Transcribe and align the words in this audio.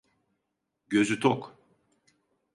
Gözü 0.89 1.19
tok. 1.19 1.57